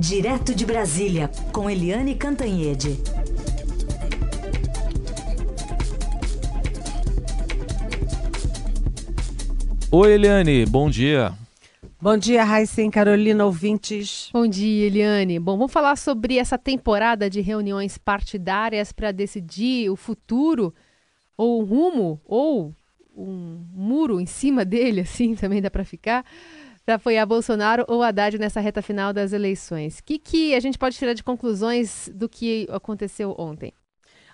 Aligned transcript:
Direto 0.00 0.54
de 0.54 0.64
Brasília, 0.64 1.30
com 1.52 1.68
Eliane 1.68 2.14
Cantanhede. 2.14 2.96
Oi, 9.92 10.12
Eliane, 10.12 10.64
bom 10.64 10.88
dia. 10.88 11.34
Bom 12.00 12.16
dia, 12.16 12.42
Raíssen, 12.42 12.90
Carolina, 12.90 13.44
ouvintes. 13.44 14.30
Bom 14.32 14.46
dia, 14.46 14.86
Eliane. 14.86 15.38
Bom, 15.38 15.58
vamos 15.58 15.70
falar 15.70 15.96
sobre 15.96 16.38
essa 16.38 16.56
temporada 16.56 17.28
de 17.28 17.42
reuniões 17.42 17.98
partidárias 17.98 18.92
para 18.92 19.12
decidir 19.12 19.90
o 19.90 19.96
futuro, 19.96 20.74
ou 21.36 21.60
o 21.60 21.64
rumo, 21.64 22.18
ou 22.24 22.74
um 23.14 23.66
muro 23.74 24.18
em 24.18 24.24
cima 24.24 24.64
dele, 24.64 25.02
assim 25.02 25.34
também 25.34 25.60
dá 25.60 25.70
para 25.70 25.84
ficar, 25.84 26.24
para 26.90 26.96
apoiar 26.96 27.24
Bolsonaro 27.24 27.84
ou 27.86 28.02
Haddad 28.02 28.36
nessa 28.36 28.58
reta 28.58 28.82
final 28.82 29.12
das 29.12 29.32
eleições. 29.32 30.00
O 30.00 30.04
que, 30.04 30.18
que 30.18 30.54
a 30.56 30.60
gente 30.60 30.76
pode 30.76 30.96
tirar 30.96 31.14
de 31.14 31.22
conclusões 31.22 32.10
do 32.12 32.28
que 32.28 32.66
aconteceu 32.68 33.32
ontem? 33.38 33.72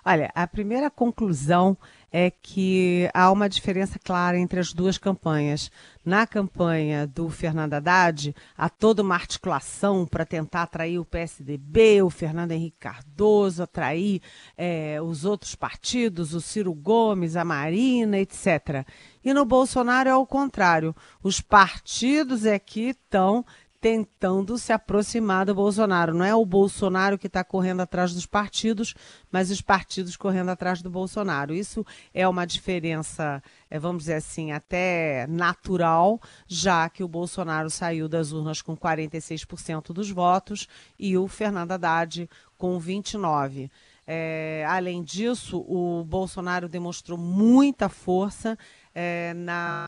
Olha, 0.09 0.31
a 0.33 0.47
primeira 0.47 0.89
conclusão 0.89 1.77
é 2.09 2.31
que 2.31 3.09
há 3.13 3.29
uma 3.29 3.49
diferença 3.49 3.99
clara 3.99 4.39
entre 4.39 4.57
as 4.57 4.71
duas 4.71 4.97
campanhas. 4.97 5.69
Na 6.05 6.25
campanha 6.25 7.05
do 7.05 7.29
Fernando 7.29 7.73
Haddad, 7.73 8.33
há 8.57 8.69
toda 8.69 9.01
uma 9.01 9.15
articulação 9.15 10.05
para 10.05 10.25
tentar 10.25 10.63
atrair 10.63 10.97
o 10.97 11.03
PSDB, 11.03 12.01
o 12.01 12.09
Fernando 12.09 12.53
Henrique 12.53 12.77
Cardoso, 12.79 13.63
atrair 13.63 14.21
é, 14.57 14.97
os 15.01 15.25
outros 15.25 15.55
partidos, 15.55 16.33
o 16.33 16.39
Ciro 16.39 16.73
Gomes, 16.73 17.35
a 17.35 17.43
Marina, 17.43 18.17
etc. 18.17 18.87
E 19.25 19.33
no 19.33 19.43
Bolsonaro 19.43 20.07
é 20.07 20.15
o 20.15 20.25
contrário. 20.25 20.95
Os 21.21 21.41
partidos 21.41 22.45
é 22.45 22.57
que 22.57 22.91
estão 22.91 23.43
tentando 23.79 24.57
se 24.57 24.73
aproximar 24.73 25.45
do 25.45 25.53
Bolsonaro. 25.53 26.13
Não 26.13 26.25
é 26.25 26.35
o 26.35 26.45
Bolsonaro 26.45 27.17
que 27.17 27.27
está 27.27 27.43
correndo 27.43 27.81
atrás 27.81 28.13
dos 28.13 28.25
partidos, 28.25 28.95
mas 29.31 29.51
os 29.51 29.61
partidos 29.61 30.17
correndo 30.17 30.49
atrás 30.49 30.81
do 30.81 30.89
Bolsonaro. 30.89 31.53
Isso 31.53 31.85
é 32.13 32.27
uma 32.27 32.45
diferença, 32.45 33.41
é, 33.69 33.79
vamos 33.79 34.03
dizer 34.03 34.15
assim, 34.15 34.51
até 34.51 35.27
natural, 35.27 36.19
já 36.47 36.89
que 36.89 37.03
o 37.03 37.07
Bolsonaro 37.07 37.69
saiu 37.69 38.09
das 38.09 38.31
urnas 38.31 38.61
com 38.61 38.75
46% 38.75 39.93
dos 39.93 40.09
votos 40.09 40.67
e 40.97 41.17
o 41.17 41.27
Fernando 41.27 41.71
Haddad 41.71 42.29
com 42.57 42.79
29%. 42.79 43.69
É, 44.09 44.65
além 44.69 45.03
disso, 45.03 45.59
o 45.67 46.01
Bolsonaro 46.05 46.69
demonstrou 46.69 47.17
muita 47.17 47.89
força 47.89 48.57
é, 48.97 49.31
na 49.35 49.85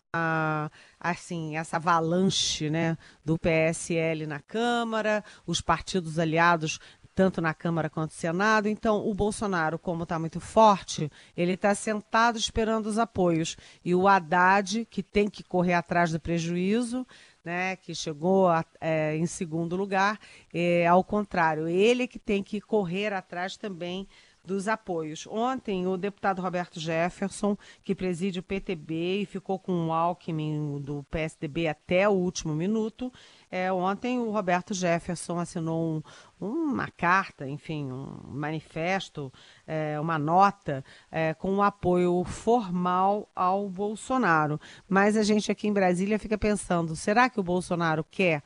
assim 1.00 1.58
essa 1.58 1.78
avalanche 1.78 2.70
né, 2.70 2.96
do 3.26 3.38
PSL 3.40 4.28
na 4.28 4.40
Câmara, 4.40 5.24
os 5.48 5.62
partidos 5.62 6.20
aliados 6.20 6.80
tanto 7.16 7.42
na 7.42 7.54
Câmara 7.54 7.90
quanto 7.90 8.12
no 8.12 8.18
Senado. 8.18 8.70
Então, 8.70 9.06
o 9.06 9.14
Bolsonaro, 9.14 9.78
como 9.78 10.04
está 10.04 10.18
muito 10.18 10.40
forte, 10.40 11.12
ele 11.36 11.54
está 11.54 11.76
sentado 11.76 12.38
esperando 12.38 12.86
os 12.86 12.98
apoios. 12.98 13.58
E 13.84 13.94
o 13.94 14.08
Haddad, 14.08 14.86
que 14.90 15.04
tem 15.04 15.30
que 15.30 15.44
correr 15.44 15.74
atrás 15.74 16.12
do 16.14 16.20
prejuízo, 16.20 17.06
né, 17.44 17.76
que 17.76 17.94
chegou 17.94 18.48
a, 18.48 18.64
é, 18.80 19.18
em 19.18 19.26
segundo 19.26 19.76
lugar, 19.76 20.18
é 20.54 20.88
ao 20.88 21.04
contrário, 21.04 21.68
ele 21.68 22.08
que 22.08 22.20
tem 22.20 22.42
que 22.42 22.62
correr 22.62 23.12
atrás 23.12 23.58
também 23.58 24.08
dos 24.44 24.68
apoios. 24.68 25.28
Ontem, 25.28 25.86
o 25.86 25.98
deputado 25.98 26.42
Roberto 26.42 26.80
Jefferson, 26.80 27.58
que 27.84 27.94
preside 27.94 28.40
o 28.40 28.44
PTB 28.44 29.22
e 29.22 29.26
ficou 29.26 29.60
com 29.60 29.88
o 29.88 29.94
Alckmin 29.94 30.82
do 30.82 31.04
PSDB 31.04 31.68
até 31.68 32.08
o 32.08 32.14
último 32.14 32.54
minuto, 32.56 33.12
é, 33.52 33.72
ontem 33.72 34.20
o 34.20 34.30
Roberto 34.32 34.74
Jefferson 34.74 35.40
assinou 35.40 36.04
um, 36.40 36.48
uma 36.68 36.88
carta, 36.90 37.48
enfim, 37.48 37.92
um 37.92 38.22
manifesto, 38.28 39.32
é, 39.66 40.00
uma 40.00 40.18
nota 40.18 40.84
é, 41.12 41.34
com 41.34 41.52
um 41.52 41.64
apoio 41.64 42.24
formal 42.24 43.30
ao 43.36 43.70
Bolsonaro. 43.70 44.60
Mas 44.88 45.18
a 45.18 45.24
gente 45.24 45.52
aqui 45.52 45.68
em 45.68 45.74
Brasília 45.74 46.20
fica 46.20 46.38
pensando: 46.38 46.96
será 46.96 47.30
que 47.30 47.40
o 47.40 47.44
Bolsonaro 47.44 48.04
quer 48.04 48.44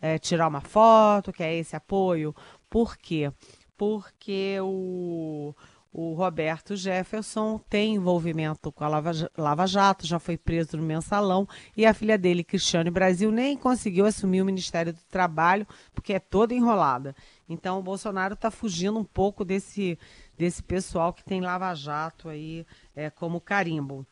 é, 0.00 0.18
tirar 0.18 0.48
uma 0.48 0.60
foto, 0.60 1.32
quer 1.32 1.54
esse 1.54 1.76
apoio? 1.76 2.34
Por 2.68 2.96
quê? 2.96 3.32
Porque 3.76 4.58
o, 4.60 5.54
o 5.92 6.12
Roberto 6.14 6.76
Jefferson 6.76 7.58
tem 7.70 7.94
envolvimento 7.94 8.70
com 8.70 8.84
a 8.84 8.88
Lava, 8.88 9.12
Lava 9.36 9.66
Jato, 9.66 10.06
já 10.06 10.18
foi 10.18 10.36
preso 10.36 10.76
no 10.76 10.82
mensalão, 10.82 11.48
e 11.76 11.86
a 11.86 11.94
filha 11.94 12.18
dele, 12.18 12.44
Cristiane 12.44 12.90
Brasil, 12.90 13.30
nem 13.30 13.56
conseguiu 13.56 14.06
assumir 14.06 14.42
o 14.42 14.44
Ministério 14.44 14.92
do 14.92 15.00
Trabalho, 15.10 15.66
porque 15.94 16.12
é 16.12 16.20
toda 16.20 16.54
enrolada. 16.54 17.16
Então 17.48 17.78
o 17.78 17.82
Bolsonaro 17.82 18.34
está 18.34 18.50
fugindo 18.50 18.98
um 18.98 19.04
pouco 19.04 19.44
desse, 19.44 19.98
desse 20.36 20.62
pessoal 20.62 21.12
que 21.12 21.24
tem 21.24 21.40
Lava 21.40 21.72
Jato 21.74 22.28
aí 22.28 22.66
é, 22.94 23.08
como 23.08 23.40
carimbo. 23.40 24.06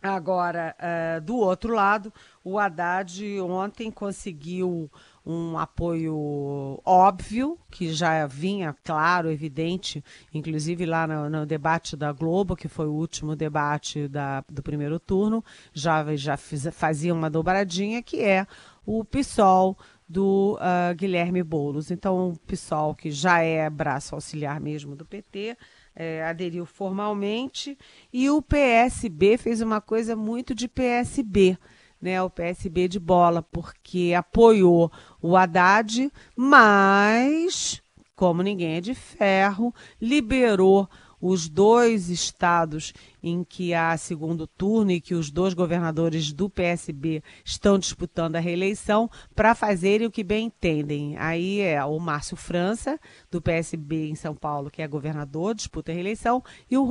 Agora, 0.00 0.76
uh, 0.78 1.20
do 1.20 1.36
outro 1.36 1.74
lado, 1.74 2.12
o 2.44 2.56
Haddad 2.56 3.40
ontem 3.40 3.90
conseguiu 3.90 4.88
um 5.28 5.58
apoio 5.58 6.80
óbvio, 6.86 7.58
que 7.70 7.92
já 7.92 8.26
vinha 8.26 8.74
claro, 8.82 9.30
evidente, 9.30 10.02
inclusive 10.32 10.86
lá 10.86 11.06
no, 11.06 11.28
no, 11.28 11.44
debate 11.44 11.94
da 11.94 12.10
Globo, 12.12 12.56
que 12.56 12.66
foi 12.66 12.86
o 12.86 12.94
último 12.94 13.36
debate 13.36 14.08
da, 14.08 14.42
do 14.48 14.62
primeiro 14.62 14.98
turno, 14.98 15.44
já, 15.74 16.16
já 16.16 16.38
fiz, 16.38 16.66
fazia 16.72 17.12
uma 17.12 17.28
dobradinha, 17.28 18.02
que 18.02 18.22
é 18.22 18.46
o 18.86 19.04
PSOL 19.04 19.76
do 20.08 20.58
uh, 20.58 20.94
Guilherme 20.94 21.42
Boulos. 21.42 21.90
Então, 21.90 22.30
o 22.30 22.38
PSOL, 22.46 22.94
que 22.94 23.10
já 23.10 23.40
é 23.42 23.68
braço 23.68 24.14
auxiliar 24.14 24.58
mesmo 24.58 24.96
do 24.96 25.04
PT, 25.04 25.58
é, 25.94 26.24
aderiu 26.24 26.64
formalmente, 26.64 27.76
e 28.10 28.30
o 28.30 28.40
PSB 28.40 29.36
fez 29.36 29.60
uma 29.60 29.82
coisa 29.82 30.16
muito 30.16 30.54
de 30.54 30.68
PSB 30.68 31.58
né, 32.00 32.22
o 32.22 32.30
PSB 32.30 32.88
de 32.88 32.98
bola, 32.98 33.42
porque 33.42 34.14
apoiou 34.16 34.90
o 35.20 35.36
Haddad, 35.36 36.10
mas, 36.36 37.82
como 38.14 38.42
ninguém 38.42 38.76
é 38.76 38.80
de 38.80 38.94
ferro, 38.94 39.74
liberou 40.00 40.88
os 41.20 41.48
dois 41.48 42.08
estados 42.08 42.92
em 43.22 43.42
que 43.42 43.74
há 43.74 43.96
segundo 43.96 44.46
turno 44.46 44.92
e 44.92 45.00
que 45.00 45.14
os 45.14 45.30
dois 45.30 45.54
governadores 45.54 46.32
do 46.32 46.48
PSB 46.48 47.22
estão 47.44 47.78
disputando 47.78 48.36
a 48.36 48.40
reeleição 48.40 49.10
para 49.34 49.54
fazerem 49.54 50.06
o 50.06 50.10
que 50.10 50.22
bem 50.22 50.46
entendem. 50.46 51.16
Aí 51.18 51.60
é 51.60 51.84
o 51.84 51.98
Márcio 51.98 52.36
França, 52.36 52.98
do 53.30 53.42
PSB 53.42 54.08
em 54.08 54.14
São 54.14 54.34
Paulo, 54.34 54.70
que 54.70 54.82
é 54.82 54.88
governador, 54.88 55.54
disputa 55.54 55.90
a 55.90 55.94
reeleição, 55.94 56.42
e 56.70 56.76
o, 56.76 56.84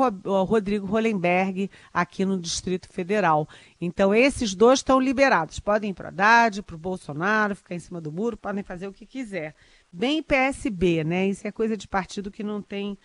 Rodrigo 0.44 0.86
Hollenberg, 0.86 1.70
aqui 1.94 2.26
no 2.26 2.40
Distrito 2.40 2.90
Federal. 2.90 3.48
Então, 3.80 4.14
esses 4.14 4.54
dois 4.54 4.80
estão 4.80 5.00
liberados. 5.00 5.60
Podem 5.60 5.92
ir 5.92 5.94
para 5.94 6.10
Haddad, 6.10 6.62
para 6.64 6.76
o 6.76 6.80
Bolsonaro, 6.80 7.56
ficar 7.56 7.76
em 7.76 7.80
cima 7.80 8.02
do 8.02 8.12
muro, 8.12 8.36
podem 8.38 8.64
fazer 8.64 8.88
o 8.88 8.94
que 8.94 9.06
quiser. 9.06 9.56
Bem 9.92 10.22
PSB, 10.22 11.04
né? 11.04 11.28
Isso 11.28 11.48
é 11.48 11.52
coisa 11.52 11.78
de 11.78 11.88
partido 11.88 12.30
que 12.30 12.44
não 12.44 12.62
tem 12.62 12.98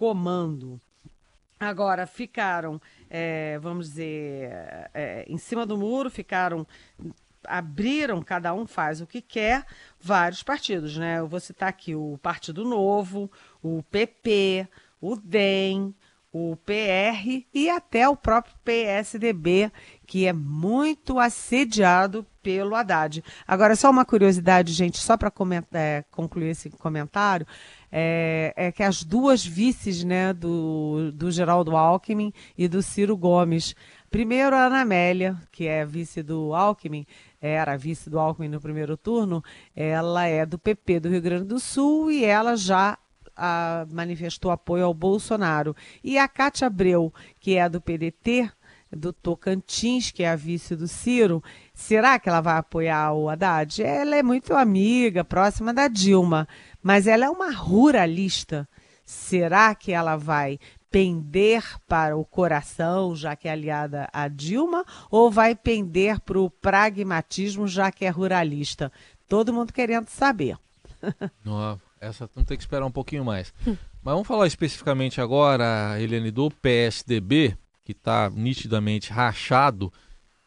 comando. 0.00 0.80
Agora, 1.58 2.06
ficaram, 2.06 2.80
é, 3.10 3.58
vamos 3.58 3.88
dizer, 3.90 4.50
é, 4.94 5.26
em 5.28 5.36
cima 5.36 5.66
do 5.66 5.76
muro, 5.76 6.08
ficaram, 6.08 6.66
abriram, 7.44 8.22
cada 8.22 8.54
um 8.54 8.66
faz 8.66 9.02
o 9.02 9.06
que 9.06 9.20
quer, 9.20 9.66
vários 10.00 10.42
partidos, 10.42 10.96
né? 10.96 11.18
Eu 11.18 11.28
vou 11.28 11.38
citar 11.38 11.68
aqui 11.68 11.94
o 11.94 12.18
Partido 12.22 12.64
Novo, 12.64 13.30
o 13.62 13.82
PP, 13.82 14.66
o 15.02 15.16
DEM, 15.16 15.94
o 16.32 16.56
PR 16.56 17.44
e 17.52 17.68
até 17.68 18.08
o 18.08 18.16
próprio 18.16 18.54
PSDB, 18.64 19.70
que 20.10 20.26
é 20.26 20.32
muito 20.32 21.20
assediado 21.20 22.26
pelo 22.42 22.74
Haddad. 22.74 23.22
Agora, 23.46 23.76
só 23.76 23.88
uma 23.88 24.04
curiosidade, 24.04 24.72
gente, 24.72 24.98
só 24.98 25.16
para 25.16 25.32
é, 25.72 26.04
concluir 26.10 26.48
esse 26.48 26.68
comentário 26.68 27.46
é, 27.92 28.52
é, 28.56 28.72
que 28.72 28.82
as 28.82 29.04
duas 29.04 29.46
vices 29.46 30.02
né, 30.02 30.32
do, 30.32 31.12
do 31.14 31.30
Geraldo 31.30 31.76
Alckmin 31.76 32.32
e 32.58 32.66
do 32.66 32.82
Ciro 32.82 33.16
Gomes. 33.16 33.76
Primeiro, 34.10 34.56
a 34.56 34.66
Ana 34.66 34.80
Amélia, 34.80 35.36
que 35.52 35.68
é 35.68 35.86
vice 35.86 36.24
do 36.24 36.56
Alckmin, 36.56 37.06
era 37.40 37.76
vice 37.76 38.10
do 38.10 38.18
Alckmin 38.18 38.48
no 38.48 38.60
primeiro 38.60 38.96
turno, 38.96 39.44
ela 39.76 40.26
é 40.26 40.44
do 40.44 40.58
PP 40.58 40.98
do 40.98 41.08
Rio 41.08 41.22
Grande 41.22 41.44
do 41.44 41.60
Sul 41.60 42.10
e 42.10 42.24
ela 42.24 42.56
já 42.56 42.98
a, 43.36 43.86
manifestou 43.88 44.50
apoio 44.50 44.86
ao 44.86 44.92
Bolsonaro. 44.92 45.76
E 46.02 46.18
a 46.18 46.26
Cátia 46.26 46.66
Abreu, 46.66 47.14
que 47.38 47.56
é 47.56 47.68
do 47.68 47.80
PDT, 47.80 48.50
do 48.90 49.12
Tocantins, 49.12 50.10
que 50.10 50.22
é 50.22 50.30
a 50.30 50.36
vice 50.36 50.74
do 50.74 50.88
Ciro, 50.88 51.42
será 51.72 52.18
que 52.18 52.28
ela 52.28 52.40
vai 52.40 52.58
apoiar 52.58 53.12
o 53.12 53.28
Haddad? 53.28 53.82
Ela 53.82 54.16
é 54.16 54.22
muito 54.22 54.54
amiga, 54.54 55.24
próxima 55.24 55.72
da 55.72 55.88
Dilma 55.88 56.48
mas 56.82 57.06
ela 57.06 57.26
é 57.26 57.30
uma 57.30 57.50
ruralista. 57.52 58.68
Será 59.04 59.74
que 59.74 59.92
ela 59.92 60.16
vai 60.16 60.58
pender 60.90 61.62
para 61.86 62.16
o 62.16 62.24
coração, 62.24 63.14
já 63.14 63.36
que 63.36 63.48
é 63.48 63.52
aliada 63.52 64.08
a 64.12 64.28
Dilma, 64.28 64.84
ou 65.10 65.30
vai 65.30 65.54
pender 65.54 66.20
para 66.20 66.38
o 66.38 66.50
pragmatismo, 66.50 67.66
já 67.66 67.92
que 67.92 68.04
é 68.04 68.08
ruralista? 68.08 68.90
Todo 69.28 69.52
mundo 69.52 69.72
querendo 69.72 70.08
saber. 70.08 70.56
Não, 71.44 71.80
essa 72.00 72.28
vamos 72.34 72.48
ter 72.48 72.56
que 72.56 72.62
esperar 72.62 72.84
um 72.84 72.90
pouquinho 72.90 73.24
mais. 73.24 73.52
Mas 73.64 74.14
vamos 74.14 74.26
falar 74.26 74.46
especificamente 74.46 75.20
agora, 75.20 76.00
Eliane, 76.00 76.30
do 76.30 76.50
PSDB, 76.50 77.56
que 77.84 77.92
está 77.92 78.30
nitidamente 78.30 79.12
rachado. 79.12 79.92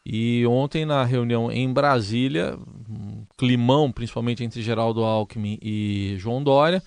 E 0.06 0.46
ontem, 0.48 0.86
na 0.86 1.04
reunião 1.04 1.52
em 1.52 1.72
Brasília, 1.72 2.58
um 2.90 3.26
climão, 3.38 3.92
principalmente 3.92 4.44
entre 4.44 4.62
Geraldo 4.62 5.04
Alckmin 5.04 5.58
e 5.62 6.16
João 6.18 6.44
Dória. 6.44 6.84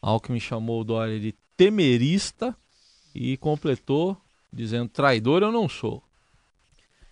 Alckmin 0.00 0.40
chamou 0.40 0.80
o 0.80 0.84
Dória 0.84 1.20
de 1.20 1.34
temerista 1.56 2.56
e 3.14 3.36
completou 3.36 4.16
dizendo: 4.52 4.88
traidor 4.88 5.42
eu 5.42 5.52
não 5.52 5.68
sou. 5.68 6.02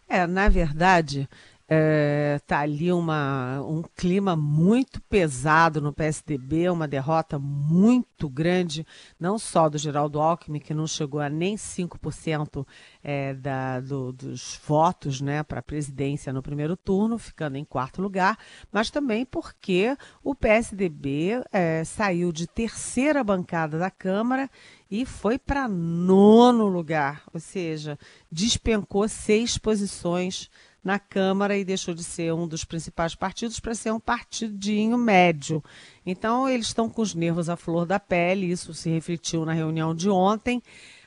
É, 0.08 0.26
na 0.26 0.48
verdade, 0.48 1.28
É, 1.74 2.38
ali 2.50 2.92
uma, 2.92 3.62
um 3.62 3.82
clima 3.96 4.36
muito 4.36 5.00
pesado 5.00 5.80
no 5.80 5.90
PSDB, 5.90 6.68
uma 6.68 6.86
derrota 6.86 7.38
muito 7.38 8.28
grande, 8.28 8.86
não 9.18 9.38
só 9.38 9.70
do 9.70 9.78
Geraldo 9.78 10.20
Alckmin, 10.20 10.60
que 10.60 10.74
não 10.74 10.86
chegou 10.86 11.20
a 11.20 11.30
nem 11.30 11.56
5% 11.56 12.66
é, 13.02 13.32
da, 13.32 13.80
do, 13.80 14.12
dos 14.12 14.60
votos 14.66 15.22
né, 15.22 15.42
para 15.42 15.60
a 15.60 15.62
presidência 15.62 16.30
no 16.30 16.42
primeiro 16.42 16.76
turno, 16.76 17.16
ficando 17.16 17.56
em 17.56 17.64
quarto 17.64 18.02
lugar, 18.02 18.36
mas 18.70 18.90
também 18.90 19.24
porque 19.24 19.96
o 20.22 20.34
PSDB 20.34 21.42
é, 21.50 21.84
saiu 21.84 22.32
de 22.32 22.46
terceira 22.46 23.24
bancada 23.24 23.78
da 23.78 23.90
Câmara 23.90 24.50
e 24.90 25.06
foi 25.06 25.38
para 25.38 25.66
nono 25.66 26.66
lugar, 26.66 27.22
ou 27.32 27.40
seja, 27.40 27.98
despencou 28.30 29.08
seis 29.08 29.56
posições 29.56 30.50
na 30.82 30.98
Câmara 30.98 31.56
e 31.56 31.64
deixou 31.64 31.94
de 31.94 32.02
ser 32.02 32.32
um 32.32 32.48
dos 32.48 32.64
principais 32.64 33.14
partidos 33.14 33.60
para 33.60 33.74
ser 33.74 33.92
um 33.92 34.00
partidinho 34.00 34.98
médio. 34.98 35.62
Então, 36.04 36.48
eles 36.48 36.66
estão 36.66 36.88
com 36.88 37.02
os 37.02 37.14
nervos 37.14 37.48
à 37.48 37.56
flor 37.56 37.86
da 37.86 38.00
pele, 38.00 38.50
isso 38.50 38.74
se 38.74 38.90
refletiu 38.90 39.44
na 39.44 39.52
reunião 39.52 39.94
de 39.94 40.10
ontem, 40.10 40.62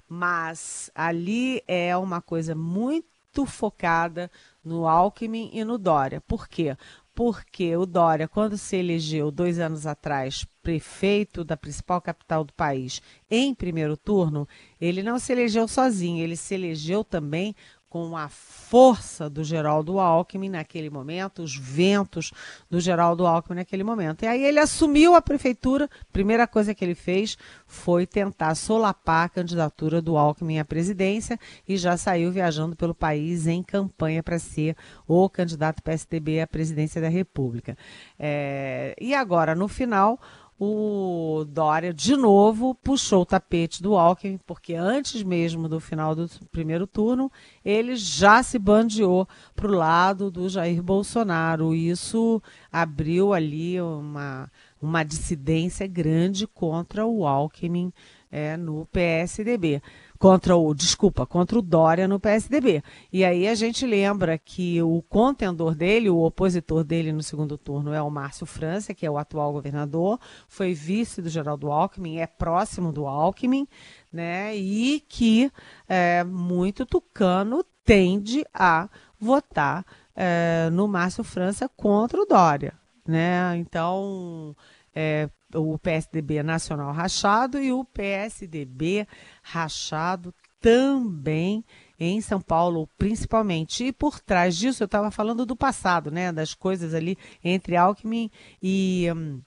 mas 0.07 0.89
ali 0.95 1.61
é 1.67 1.95
uma 1.97 2.21
coisa 2.21 2.55
muito 2.55 3.45
focada 3.45 4.31
no 4.63 4.87
Alckmin 4.87 5.49
e 5.51 5.63
no 5.65 5.77
Dória. 5.77 6.21
Por 6.21 6.47
quê? 6.47 6.77
Porque 7.13 7.75
o 7.75 7.85
Dória, 7.85 8.27
quando 8.27 8.57
se 8.57 8.75
elegeu 8.75 9.31
dois 9.31 9.59
anos 9.59 9.85
atrás 9.85 10.45
prefeito 10.61 11.43
da 11.43 11.55
principal 11.55 12.01
capital 12.01 12.43
do 12.43 12.51
país 12.51 13.01
em 13.29 13.53
primeiro 13.53 13.95
turno, 13.95 14.47
ele 14.81 15.03
não 15.03 15.19
se 15.19 15.31
elegeu 15.31 15.67
sozinho, 15.67 16.23
ele 16.23 16.35
se 16.35 16.55
elegeu 16.55 17.03
também 17.03 17.55
com 17.95 18.17
a 18.17 18.27
força 18.27 19.29
do 19.29 19.41
Geraldo 19.41 20.01
Alckmin 20.01 20.49
naquele 20.49 20.89
momento, 20.89 21.41
os 21.41 21.55
ventos 21.55 22.33
do 22.69 22.77
Geraldo 22.77 23.25
Alckmin 23.25 23.55
naquele 23.55 23.85
momento. 23.85 24.23
E 24.23 24.27
aí 24.27 24.43
ele 24.43 24.59
assumiu 24.59 25.15
a 25.15 25.21
prefeitura, 25.21 25.89
primeira 26.11 26.45
coisa 26.45 26.75
que 26.75 26.83
ele 26.83 26.93
fez 26.93 27.37
foi 27.65 28.05
tentar 28.05 28.53
solapar 28.55 29.27
a 29.27 29.29
candidatura 29.29 30.01
do 30.01 30.17
Alckmin 30.17 30.59
à 30.59 30.65
presidência 30.65 31.39
e 31.65 31.77
já 31.77 31.95
saiu 31.95 32.33
viajando 32.33 32.75
pelo 32.75 32.93
país 32.93 33.47
em 33.47 33.63
campanha 33.63 34.21
para 34.21 34.39
ser 34.39 34.75
o 35.07 35.29
candidato 35.29 35.81
PSDB 35.81 36.41
à 36.41 36.47
presidência 36.47 36.99
da 36.99 37.07
República. 37.07 37.77
É, 38.19 38.93
e 38.99 39.15
agora, 39.15 39.55
no 39.55 39.69
final, 39.69 40.19
o 40.57 41.43
Dória, 41.49 41.93
de 41.93 42.15
novo, 42.15 42.73
puxou 42.75 43.23
o 43.23 43.25
tapete 43.25 43.83
do 43.83 43.97
Alckmin, 43.97 44.39
porque 44.45 44.73
antes 44.73 45.21
mesmo 45.21 45.67
do 45.67 45.81
final 45.81 46.15
do 46.15 46.29
primeiro 46.51 46.87
turno, 46.87 47.29
ele 47.63 47.95
já 47.95 48.41
se 48.41 48.57
bandeou 48.57 49.27
para 49.53 49.67
o 49.67 49.75
lado 49.75 50.31
do 50.31 50.47
Jair 50.47 50.81
Bolsonaro. 50.81 51.75
Isso 51.75 52.41
abriu 52.71 53.33
ali 53.33 53.81
uma, 53.81 54.49
uma 54.81 55.03
dissidência 55.03 55.85
grande 55.87 56.47
contra 56.47 57.05
o 57.05 57.27
Alckmin 57.27 57.91
é, 58.31 58.55
no 58.55 58.85
PSDB 58.87 59.81
contra 60.17 60.55
o, 60.55 60.73
desculpa, 60.73 61.25
contra 61.25 61.57
o 61.57 61.61
Dória 61.61 62.07
no 62.07 62.19
PSDB. 62.19 62.83
E 63.11 63.23
aí 63.23 63.47
a 63.47 63.55
gente 63.55 63.85
lembra 63.85 64.37
que 64.37 64.81
o 64.81 65.01
contendor 65.03 65.75
dele, 65.75 66.09
o 66.09 66.19
opositor 66.19 66.83
dele 66.83 67.11
no 67.11 67.21
segundo 67.21 67.57
turno 67.57 67.93
é 67.93 68.01
o 68.01 68.09
Márcio 68.09 68.45
França, 68.45 68.93
que 68.93 69.05
é 69.05 69.11
o 69.11 69.17
atual 69.17 69.51
governador, 69.51 70.19
foi 70.47 70.73
vice 70.73 71.21
do 71.21 71.29
Geraldo 71.29 71.71
Alckmin, 71.71 72.19
é 72.19 72.27
próximo 72.27 72.91
do 72.91 73.07
Alckmin, 73.07 73.67
né? 74.11 74.55
E 74.55 75.03
que 75.07 75.51
é, 75.87 76.23
muito 76.23 76.85
tucano 76.85 77.63
tende 77.83 78.45
a 78.53 78.89
votar 79.19 79.85
é, 80.15 80.69
no 80.71 80.87
Márcio 80.87 81.23
França 81.23 81.69
contra 81.69 82.21
o 82.21 82.25
Dória, 82.25 82.73
né? 83.05 83.55
Então, 83.57 84.55
é, 84.95 85.29
o 85.55 85.77
PSDB 85.79 86.43
nacional 86.43 86.91
rachado 86.91 87.59
e 87.59 87.71
o 87.71 87.83
PSDB 87.83 89.07
rachado 89.41 90.33
também 90.59 91.63
em 91.99 92.19
São 92.21 92.41
Paulo, 92.41 92.89
principalmente. 92.97 93.85
E 93.85 93.93
por 93.93 94.19
trás 94.19 94.55
disso, 94.55 94.83
eu 94.83 94.85
estava 94.85 95.11
falando 95.11 95.45
do 95.45 95.55
passado, 95.55 96.09
né? 96.11 96.31
Das 96.31 96.53
coisas 96.53 96.93
ali 96.93 97.17
entre 97.43 97.75
Alckmin 97.75 98.31
e. 98.61 99.07
Hum, 99.15 99.41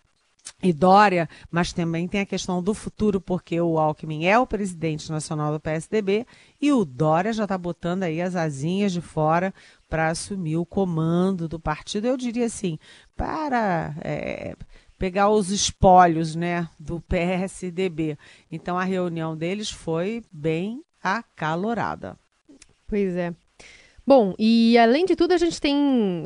e 0.63 0.73
Dória, 0.73 1.29
mas 1.51 1.73
também 1.73 2.09
tem 2.09 2.23
a 2.23 2.27
questão 2.27 2.63
do 2.63 2.73
futuro, 2.75 3.21
porque 3.21 3.61
o 3.61 3.79
Alckmin 3.79 4.25
é 4.25 4.39
o 4.39 4.47
presidente 4.47 5.11
nacional 5.11 5.53
do 5.53 5.61
PSDB 5.61 6.27
e 6.61 6.73
o 6.73 6.85
Dória 6.85 7.33
já 7.33 7.45
está 7.45 7.57
botando 7.57 8.03
aí 8.05 8.21
as 8.21 8.35
asinhas 8.35 8.93
de 8.93 9.01
fora 9.01 9.55
para 9.89 10.09
assumir 10.09 10.57
o 10.57 10.67
comando 10.67 11.49
do 11.49 11.61
partido. 11.61 12.07
Eu 12.07 12.17
diria 12.17 12.47
assim, 12.47 12.79
para 13.15 13.95
é, 14.01 14.57
pegar 14.99 15.31
os 15.31 15.51
espólios 15.51 16.35
né, 16.35 16.69
do 16.79 17.01
PSDB. 17.01 18.19
Então 18.51 18.79
a 18.79 18.85
reunião 18.85 19.37
deles 19.37 19.71
foi 19.71 20.23
bem 20.33 20.83
acalorada. 21.03 22.19
Pois 22.87 23.17
é. 23.17 23.35
Bom, 24.07 24.35
e 24.39 24.77
além 24.79 25.05
de 25.05 25.15
tudo, 25.15 25.33
a 25.33 25.37
gente 25.37 25.61
tem 25.61 25.77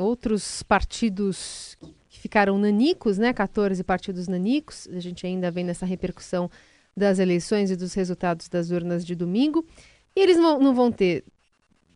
outros 0.01 0.63
partidos 0.63 1.77
que 2.09 2.19
ficaram 2.21 2.57
nanicos, 2.57 3.19
né? 3.19 3.33
14 3.33 3.83
partidos 3.83 4.29
nanicos. 4.29 4.89
A 4.89 5.01
gente 5.01 5.27
ainda 5.27 5.51
vem 5.51 5.65
nessa 5.65 5.85
repercussão 5.85 6.49
das 6.97 7.19
eleições 7.19 7.71
e 7.71 7.77
dos 7.77 7.93
resultados 7.95 8.49
das 8.49 8.71
urnas 8.71 9.05
de 9.05 9.15
domingo. 9.15 9.67
E 10.15 10.21
eles 10.21 10.37
não 10.37 10.73
vão 10.75 10.93
ter 10.93 11.25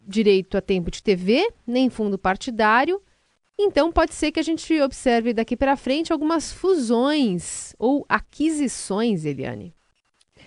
direito 0.07 0.57
a 0.57 0.61
tempo 0.61 0.91
de 0.91 1.03
TV, 1.03 1.49
nem 1.67 1.91
fundo 1.91 2.19
partidário, 2.19 3.01
então, 3.59 3.93
pode 3.93 4.15
ser 4.15 4.33
que 4.33 4.41
a 4.41 4.43
gente 4.43 4.81
observe 4.81 5.33
daqui 5.33 5.57
para 5.57 5.77
frente 5.77 6.13
algumas 6.13 6.53
fusões 6.53 7.75
ou 7.79 8.05
aquisições, 8.09 9.25
Eliane. 9.25 9.76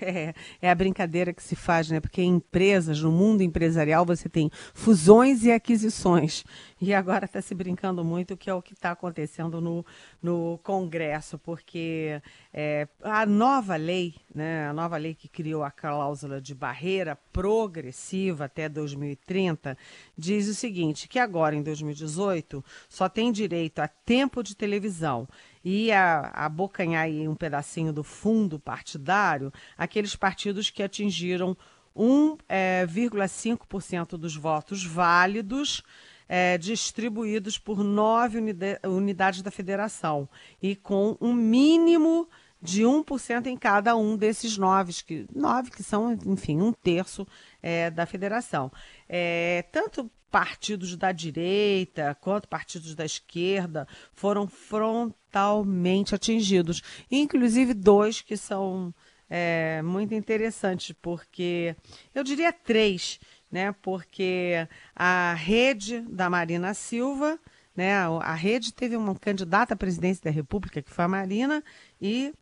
É, 0.01 0.33
é, 0.61 0.69
a 0.69 0.75
brincadeira 0.75 1.33
que 1.33 1.43
se 1.43 1.55
faz, 1.55 1.89
né? 1.89 1.99
Porque 1.99 2.21
em 2.21 2.35
empresas, 2.35 3.01
no 3.01 3.11
mundo 3.11 3.41
empresarial, 3.41 4.05
você 4.05 4.29
tem 4.29 4.49
fusões 4.73 5.43
e 5.43 5.51
aquisições. 5.51 6.43
E 6.81 6.93
agora 6.93 7.25
está 7.25 7.41
se 7.41 7.53
brincando 7.53 8.03
muito, 8.03 8.37
que 8.37 8.49
é 8.49 8.53
o 8.53 8.61
que 8.61 8.73
está 8.73 8.91
acontecendo 8.91 9.59
no, 9.59 9.85
no 10.21 10.59
Congresso, 10.63 11.37
porque 11.37 12.21
é, 12.53 12.87
a 13.01 13.25
nova 13.25 13.75
lei, 13.75 14.15
né, 14.33 14.67
a 14.67 14.73
nova 14.73 14.95
lei 14.97 15.13
que 15.13 15.27
criou 15.27 15.63
a 15.63 15.71
cláusula 15.71 16.39
de 16.39 16.55
barreira 16.55 17.17
progressiva 17.33 18.45
até 18.45 18.69
2030, 18.69 19.77
diz 20.17 20.47
o 20.47 20.53
seguinte: 20.53 21.07
que 21.07 21.19
agora, 21.19 21.55
em 21.55 21.61
2018, 21.61 22.63
só 22.87 23.09
tem 23.09 23.31
direito 23.31 23.79
a 23.79 23.87
tempo 23.87 24.41
de 24.41 24.55
televisão 24.55 25.27
e 25.63 25.91
abocanhar 25.91 27.03
aí 27.03 27.27
um 27.27 27.35
pedacinho 27.35 27.91
do 27.91 28.03
fundo 28.03 28.59
partidário 28.59 29.51
aqueles 29.77 30.15
partidos 30.15 30.69
que 30.69 30.81
atingiram 30.81 31.57
1,5% 31.95 34.13
é, 34.13 34.17
dos 34.17 34.35
votos 34.35 34.85
válidos 34.85 35.83
é, 36.27 36.57
distribuídos 36.57 37.57
por 37.57 37.83
nove 37.83 38.39
unidades 38.85 39.41
da 39.41 39.51
federação 39.51 40.29
e 40.61 40.75
com 40.75 41.17
um 41.19 41.33
mínimo 41.33 42.29
de 42.61 42.83
1% 42.83 43.47
em 43.47 43.57
cada 43.57 43.95
um 43.95 44.17
desses 44.17 44.57
nove, 44.57 44.93
que, 45.05 45.25
nove 45.33 45.71
que 45.71 45.81
são, 45.81 46.17
enfim, 46.25 46.61
um 46.61 46.73
terço 46.73 47.25
é, 47.61 47.89
da 47.89 48.05
federação. 48.05 48.69
É, 49.07 49.63
tanto 49.71 50.11
partidos 50.31 50.95
da 50.95 51.11
direita 51.11 52.15
quanto 52.21 52.47
partidos 52.47 52.95
da 52.95 53.05
esquerda 53.05 53.87
foram 54.13 54.47
frontalmente 54.47 56.13
atingidos, 56.13 56.81
inclusive 57.09 57.73
dois 57.73 58.21
que 58.21 58.37
são 58.37 58.93
é, 59.29 59.81
muito 59.81 60.13
interessantes, 60.13 60.95
porque 61.01 61.75
eu 62.13 62.23
diria 62.23 62.51
três 62.51 63.19
né? 63.51 63.73
Porque 63.81 64.67
a 64.95 65.33
rede 65.33 66.01
da 66.01 66.29
Marina 66.29 66.73
Silva, 66.73 67.39
né? 67.75 67.93
A 68.21 68.33
rede 68.33 68.73
teve 68.73 68.95
uma 68.95 69.15
candidata 69.15 69.73
à 69.73 69.77
presidência 69.77 70.23
da 70.23 70.31
República 70.31 70.81
que 70.81 70.91
foi 70.91 71.05
a 71.05 71.09
Marina 71.09 71.63
e 72.01 72.33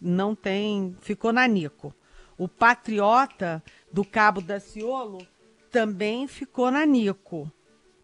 não 0.00 0.34
tem, 0.34 0.96
ficou 1.00 1.32
na 1.32 1.46
Nico. 1.46 1.94
O 2.36 2.48
patriota 2.48 3.62
do 3.92 4.04
Cabo 4.04 4.40
da 4.40 4.58
Ciolo 4.58 5.26
também 5.74 6.28
ficou 6.28 6.70
na 6.70 6.86
Nico, 6.86 7.50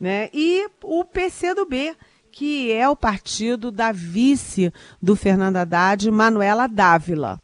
né? 0.01 0.29
E 0.35 0.69
o 0.83 1.05
PC 1.05 1.55
do 1.55 1.65
B, 1.65 1.95
que 2.33 2.73
é 2.73 2.89
o 2.89 2.97
partido 2.97 3.71
da 3.71 3.93
vice 3.93 4.73
do 5.01 5.15
Fernando 5.15 5.59
Haddad, 5.59 6.11
Manuela 6.11 6.67
Dávila 6.67 7.41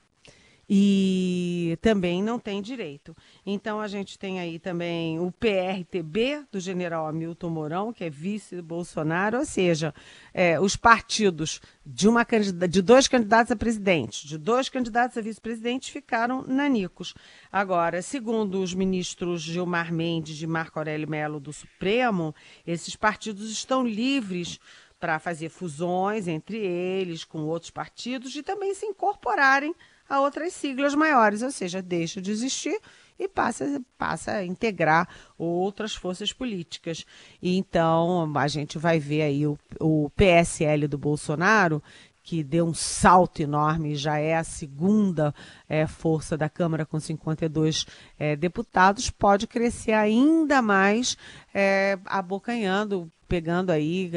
e 0.68 1.78
também 1.80 2.23
não 2.23 2.38
tem 2.38 2.61
direito. 2.61 3.16
Então 3.44 3.80
a 3.80 3.87
gente 3.87 4.18
tem 4.18 4.40
aí 4.40 4.58
também 4.58 5.18
o 5.20 5.30
PRTB 5.30 6.44
do 6.50 6.58
general 6.58 7.06
Hamilton 7.06 7.50
Mourão, 7.50 7.92
que 7.92 8.02
é 8.02 8.11
vice 8.11 8.56
do 8.56 8.62
Bolsonaro, 8.62 9.38
ou 9.38 9.44
seja, 9.44 9.94
é, 10.35 10.58
os 10.58 10.76
partidos 10.76 11.61
de, 11.85 12.08
uma, 12.08 12.26
de 12.68 12.82
dois 12.82 13.06
candidatos 13.06 13.52
a 13.52 13.56
presidente, 13.56 14.26
de 14.26 14.37
dois 14.37 14.68
candidatos 14.68 15.16
a 15.16 15.20
vice-presidente 15.20 15.92
ficaram 15.92 16.42
nanicos. 16.42 17.14
Agora, 17.50 18.02
segundo 18.02 18.61
os 18.61 18.75
ministros 18.75 19.42
Gilmar 19.42 19.92
Mendes 19.92 20.42
e 20.42 20.46
Marco 20.46 20.78
Aurélio 20.78 21.08
Melo 21.08 21.38
do 21.38 21.52
Supremo, 21.52 22.35
esses 22.66 22.96
partidos 22.96 23.50
estão 23.50 23.87
livres 23.87 24.58
para 24.99 25.18
fazer 25.18 25.50
fusões 25.50 26.26
entre 26.26 26.56
eles 26.56 27.23
com 27.23 27.40
outros 27.42 27.70
partidos 27.70 28.35
e 28.35 28.42
também 28.42 28.75
se 28.75 28.87
incorporarem 28.87 29.75
a 30.08 30.20
outras 30.20 30.52
siglas 30.52 30.94
maiores, 30.94 31.42
ou 31.42 31.50
seja, 31.50 31.82
deixa 31.82 32.20
de 32.20 32.30
existir 32.30 32.78
e 33.18 33.28
passa, 33.28 33.82
passa 33.96 34.32
a 34.32 34.44
integrar 34.44 35.08
outras 35.38 35.94
forças 35.94 36.32
políticas. 36.32 37.04
E 37.40 37.56
então 37.56 38.30
a 38.36 38.48
gente 38.48 38.78
vai 38.78 38.98
ver 38.98 39.22
aí 39.22 39.46
o, 39.46 39.58
o 39.80 40.10
PSL 40.10 40.86
do 40.86 40.98
Bolsonaro, 40.98 41.82
que 42.22 42.42
deu 42.42 42.66
um 42.66 42.75
salto 42.75 43.40
enorme, 43.40 43.94
já 43.94 44.18
é 44.18 44.36
a 44.36 44.42
segunda 44.42 45.32
é, 45.68 45.86
força 45.86 46.36
da 46.36 46.48
Câmara 46.48 46.84
com 46.84 46.98
52 46.98 47.86
é, 48.18 48.34
deputados, 48.34 49.08
pode 49.10 49.46
crescer 49.46 49.92
ainda 49.92 50.60
mais, 50.60 51.16
é, 51.54 51.96
abocanhando 52.04 53.10
pegando 53.28 53.70
aí, 53.70 54.10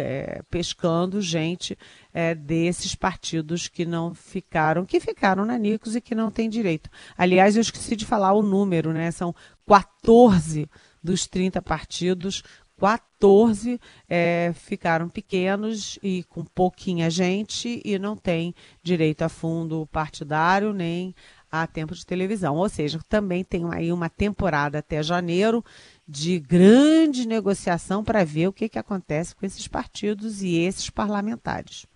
pescando 0.52 1.20
gente 1.20 1.76
é, 2.20 2.36
desses 2.36 2.96
partidos 2.96 3.70
que 3.70 3.86
não 3.86 4.14
ficaram, 4.14 4.86
que 4.86 5.00
ficaram 5.00 5.46
na 5.46 5.58
Nicos 5.58 5.96
e 5.96 6.02
que 6.02 6.14
não 6.14 6.30
têm 6.30 6.50
direito. 6.50 6.90
Aliás, 7.18 7.56
eu 7.56 7.62
esqueci 7.62 7.96
de 7.96 8.06
falar 8.06 8.34
o 8.34 8.42
número, 8.42 8.92
né? 8.92 9.10
São 9.10 9.34
14 9.66 10.70
dos 11.02 11.26
30 11.28 11.62
partidos, 11.62 12.44
14 12.78 13.80
é, 14.10 14.52
ficaram 14.54 15.08
pequenos 15.08 15.98
e 16.04 16.24
com 16.24 16.44
pouquinha 16.44 17.10
gente 17.10 17.82
e 17.86 17.98
não 17.98 18.18
tem 18.18 18.54
direito 18.84 19.22
a 19.22 19.30
fundo 19.30 19.88
partidário 19.90 20.74
nem 20.74 21.16
a 21.50 21.66
tempo 21.66 21.96
de 21.96 22.06
televisão. 22.06 22.58
Ou 22.58 22.68
seja, 22.68 23.00
também 23.08 23.46
tem 23.46 23.64
aí 23.72 23.94
uma 23.94 24.10
temporada 24.10 24.80
até 24.80 25.02
janeiro 25.02 25.64
de 26.06 26.38
grande 26.38 27.26
negociação 27.26 28.04
para 28.04 28.26
ver 28.26 28.50
o 28.50 28.54
que, 28.54 28.68
que 28.68 28.80
acontece 28.80 29.34
com 29.34 29.46
esses 29.46 29.70
partidos 29.70 30.42
e 30.42 30.58
esses 30.58 30.90
parlamentares. 30.90 31.88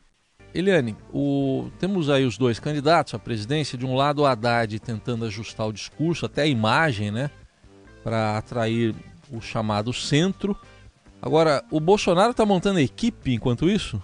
Eliane, 0.54 0.96
o... 1.12 1.70
temos 1.80 2.10
aí 2.10 2.26
os 2.26 2.38
dois 2.38 2.60
candidatos 2.60 3.14
à 3.14 3.20
presidência. 3.20 3.78
De 3.78 3.86
um 3.86 3.96
lado, 3.96 4.22
o 4.22 4.26
Haddad 4.26 4.80
tentando 4.80 5.26
ajustar 5.26 5.68
o 5.68 5.74
discurso, 5.74 6.26
até 6.26 6.44
a 6.44 6.48
imagem, 6.48 7.12
né? 7.12 7.32
Para 8.04 8.38
atrair 8.38 8.94
o 9.32 9.42
chamado 9.42 9.92
centro. 9.92 10.56
Agora, 11.22 11.64
o 11.72 11.80
Bolsonaro 11.80 12.32
está 12.32 12.46
montando 12.46 12.80
a 12.80 12.82
equipe 12.82 13.34
enquanto 13.34 13.70
isso? 13.70 14.02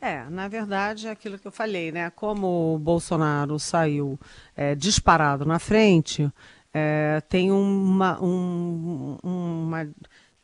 É, 0.00 0.24
na 0.30 0.48
verdade, 0.48 1.06
é 1.06 1.10
aquilo 1.10 1.38
que 1.38 1.46
eu 1.46 1.52
falei, 1.52 1.92
né? 1.92 2.10
Como 2.10 2.74
o 2.74 2.78
Bolsonaro 2.78 3.58
saiu 3.58 4.18
é, 4.56 4.74
disparado 4.74 5.44
na 5.44 5.58
frente, 5.58 6.30
é, 6.72 7.20
tem 7.28 7.50
uma, 7.50 8.22
um, 8.22 9.16
uma 9.22 9.88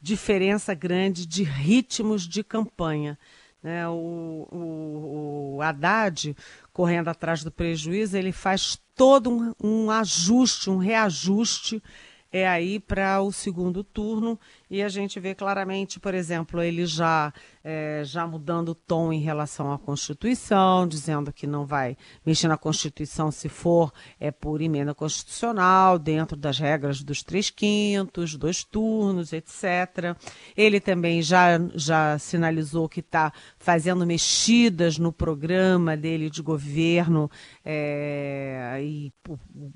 diferença 0.01 0.75
grande 0.75 1.27
de 1.27 1.43
ritmos 1.43 2.29
de 2.29 2.45
campanha. 2.45 3.19
Né? 3.67 3.89
O, 3.89 4.47
o, 4.53 5.57
o 5.57 5.61
Haddad, 5.61 6.37
correndo 6.73 7.09
atrás 7.09 7.43
do 7.43 7.51
prejuízo, 7.51 8.17
ele 8.17 8.31
faz 8.31 8.81
todo 8.95 9.29
um, 9.29 9.53
um 9.61 9.91
ajuste, 9.91 10.71
um 10.71 10.77
reajuste 10.77 11.83
é 12.31 12.47
aí 12.47 12.79
para 12.79 13.21
o 13.21 13.33
segundo 13.33 13.83
turno 13.83 14.39
e 14.71 14.83
a 14.83 14.89
gente 14.89 15.21
vê 15.21 15.35
claramente, 15.35 16.01
por 16.01 16.15
exemplo, 16.15 16.63
ele 16.63 16.87
já 16.87 17.33
é, 17.69 18.03
já 18.05 18.25
mudando 18.25 18.69
o 18.69 18.75
tom 18.77 19.13
em 19.13 19.19
relação 19.19 19.73
à 19.73 19.79
Constituição, 19.79 20.87
dizendo 20.87 21.33
que 21.33 21.49
não 21.49 21.67
vai 21.67 21.97
mexer 22.25 22.47
na 22.47 22.57
Constituição 22.57 23.33
se 23.33 23.49
for 23.49 23.93
é 24.21 24.31
por 24.31 24.61
emenda 24.61 24.95
constitucional, 24.95 25.99
dentro 25.99 26.37
das 26.37 26.61
regras 26.61 27.03
dos 27.03 27.25
três 27.25 27.51
quintos, 27.51 28.37
dois 28.37 28.63
turnos, 28.63 29.33
etc. 29.33 30.17
Ele 30.57 30.79
também 30.79 31.21
já, 31.23 31.59
já 31.75 32.17
sinalizou 32.21 32.89
que 32.89 33.01
está 33.01 33.33
fazendo 33.59 34.07
mexidas 34.07 34.97
no 34.97 35.13
programa 35.13 35.97
dele 35.97 36.31
de 36.31 36.43
governo, 36.43 37.29
é, 37.65 38.79
e 38.81 39.13
o, 39.29 39.35
o, 39.35 39.73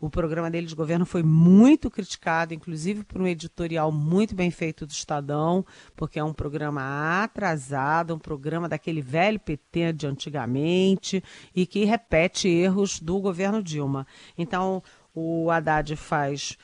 o 0.08 0.10
programa 0.10 0.50
dele 0.50 0.66
de 0.66 0.74
governo 0.74 1.06
foi 1.06 1.22
muito 1.22 1.90
criticado, 1.90 2.52
inclusive 2.52 3.02
por 3.02 3.22
um 3.22 3.26
editorial 3.26 3.90
muito 3.98 4.34
bem 4.34 4.50
feito 4.50 4.86
do 4.86 4.92
Estadão, 4.92 5.64
porque 5.96 6.18
é 6.18 6.24
um 6.24 6.32
programa 6.32 7.22
atrasado, 7.22 8.14
um 8.14 8.18
programa 8.18 8.68
daquele 8.68 9.02
velho 9.02 9.40
PT 9.40 9.92
de 9.92 10.06
antigamente 10.06 11.22
e 11.54 11.66
que 11.66 11.84
repete 11.84 12.48
erros 12.48 13.00
do 13.00 13.20
governo 13.20 13.62
Dilma. 13.62 14.06
Então, 14.36 14.82
o 15.14 15.50
Haddad 15.50 15.96
faz 15.96 16.56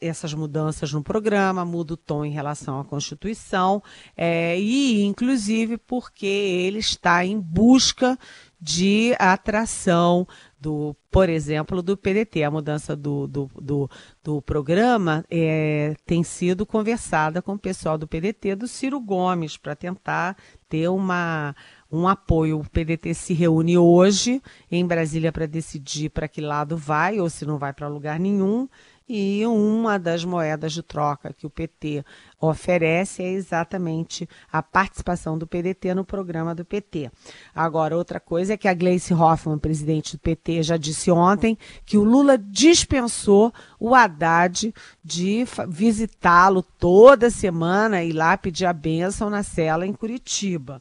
essas 0.00 0.34
mudanças 0.34 0.92
no 0.92 1.02
programa, 1.02 1.64
muda 1.64 1.94
o 1.94 1.96
tom 1.96 2.24
em 2.24 2.30
relação 2.30 2.78
à 2.78 2.84
Constituição, 2.84 3.82
é, 4.14 4.58
e 4.58 5.02
inclusive 5.02 5.78
porque 5.78 6.26
ele 6.26 6.78
está 6.78 7.24
em 7.24 7.40
busca 7.40 8.18
de 8.60 9.14
atração 9.18 10.26
do, 10.60 10.94
por 11.10 11.28
exemplo, 11.28 11.82
do 11.82 11.96
PDT. 11.96 12.44
A 12.44 12.50
mudança 12.50 12.94
do, 12.94 13.26
do, 13.26 13.50
do, 13.60 13.90
do 14.22 14.42
programa 14.42 15.24
é, 15.30 15.94
tem 16.04 16.22
sido 16.22 16.66
conversada 16.66 17.40
com 17.40 17.54
o 17.54 17.58
pessoal 17.58 17.96
do 17.96 18.06
PDT, 18.06 18.54
do 18.54 18.68
Ciro 18.68 19.00
Gomes, 19.00 19.56
para 19.56 19.74
tentar 19.74 20.36
ter 20.68 20.88
uma, 20.88 21.56
um 21.90 22.06
apoio. 22.06 22.60
O 22.60 22.68
PDT 22.68 23.14
se 23.14 23.32
reúne 23.32 23.78
hoje 23.78 24.42
em 24.70 24.86
Brasília 24.86 25.32
para 25.32 25.46
decidir 25.46 26.10
para 26.10 26.28
que 26.28 26.40
lado 26.40 26.76
vai 26.76 27.18
ou 27.18 27.30
se 27.30 27.46
não 27.46 27.58
vai 27.58 27.72
para 27.72 27.88
lugar 27.88 28.20
nenhum. 28.20 28.68
E 29.12 29.44
uma 29.44 29.98
das 29.98 30.24
moedas 30.24 30.72
de 30.72 30.84
troca 30.84 31.32
que 31.32 31.44
o 31.44 31.50
PT 31.50 32.04
oferece 32.40 33.24
é 33.24 33.28
exatamente 33.32 34.28
a 34.52 34.62
participação 34.62 35.36
do 35.36 35.48
PDT 35.48 35.94
no 35.94 36.04
programa 36.04 36.54
do 36.54 36.64
PT. 36.64 37.10
Agora, 37.52 37.96
outra 37.96 38.20
coisa 38.20 38.52
é 38.52 38.56
que 38.56 38.68
a 38.68 38.72
Gleice 38.72 39.12
Hoffmann, 39.12 39.58
presidente 39.58 40.16
do 40.16 40.20
PT, 40.20 40.62
já 40.62 40.76
disse 40.76 41.10
ontem 41.10 41.58
que 41.84 41.98
o 41.98 42.04
Lula 42.04 42.38
dispensou 42.38 43.52
o 43.80 43.96
Haddad 43.96 44.72
de 45.02 45.44
visitá-lo 45.66 46.62
toda 46.62 47.30
semana 47.30 48.04
e 48.04 48.12
lá 48.12 48.36
pedir 48.36 48.66
a 48.66 48.72
bênção 48.72 49.28
na 49.28 49.42
cela 49.42 49.84
em 49.84 49.92
Curitiba. 49.92 50.80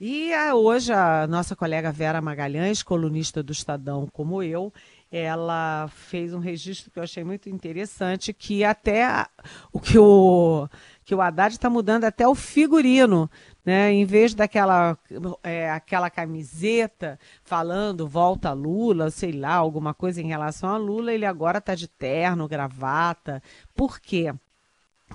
E 0.00 0.32
a, 0.32 0.54
hoje 0.54 0.92
a 0.92 1.26
nossa 1.26 1.56
colega 1.56 1.90
Vera 1.90 2.22
Magalhães, 2.22 2.84
colunista 2.84 3.42
do 3.42 3.52
Estadão 3.52 4.06
como 4.06 4.40
eu, 4.42 4.72
ela 5.10 5.88
fez 5.88 6.34
um 6.34 6.38
registro 6.38 6.90
que 6.90 6.98
eu 6.98 7.02
achei 7.02 7.24
muito 7.24 7.48
interessante, 7.48 8.32
que 8.32 8.62
até 8.62 9.26
o 9.72 9.80
que 9.80 9.98
o, 9.98 10.68
que 11.04 11.14
o 11.14 11.20
Haddad 11.20 11.54
está 11.54 11.70
mudando 11.70 12.04
até 12.04 12.28
o 12.28 12.34
figurino. 12.34 13.30
Né? 13.64 13.92
Em 13.92 14.04
vez 14.04 14.34
daquela 14.34 14.98
é, 15.42 15.70
aquela 15.70 16.10
camiseta 16.10 17.18
falando 17.42 18.06
volta 18.06 18.52
Lula, 18.52 19.10
sei 19.10 19.32
lá, 19.32 19.54
alguma 19.54 19.94
coisa 19.94 20.20
em 20.20 20.26
relação 20.26 20.70
a 20.70 20.76
Lula, 20.76 21.12
ele 21.12 21.26
agora 21.26 21.58
está 21.58 21.74
de 21.74 21.88
terno, 21.88 22.48
gravata. 22.48 23.42
Por 23.74 24.00
quê? 24.00 24.32